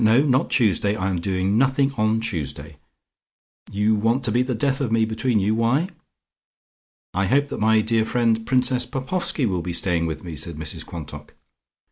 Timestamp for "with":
10.07-10.23